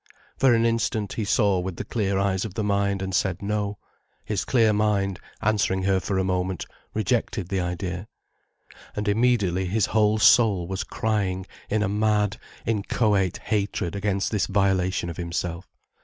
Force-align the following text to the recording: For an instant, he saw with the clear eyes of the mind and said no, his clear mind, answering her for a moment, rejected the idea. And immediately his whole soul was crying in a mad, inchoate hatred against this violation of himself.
For 0.35 0.55
an 0.55 0.65
instant, 0.65 1.13
he 1.13 1.23
saw 1.25 1.59
with 1.59 1.75
the 1.75 1.83
clear 1.85 2.17
eyes 2.17 2.43
of 2.43 2.55
the 2.55 2.63
mind 2.63 3.03
and 3.03 3.13
said 3.13 3.43
no, 3.43 3.77
his 4.25 4.45
clear 4.45 4.73
mind, 4.73 5.19
answering 5.43 5.83
her 5.83 5.99
for 5.99 6.17
a 6.17 6.23
moment, 6.23 6.65
rejected 6.95 7.49
the 7.49 7.59
idea. 7.59 8.07
And 8.95 9.07
immediately 9.07 9.67
his 9.67 9.85
whole 9.93 10.17
soul 10.17 10.67
was 10.67 10.83
crying 10.83 11.45
in 11.69 11.83
a 11.83 11.87
mad, 11.87 12.39
inchoate 12.65 13.37
hatred 13.37 13.95
against 13.95 14.31
this 14.31 14.47
violation 14.47 15.07
of 15.07 15.17
himself. 15.17 15.67